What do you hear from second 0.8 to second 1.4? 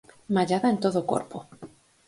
todo o corpo.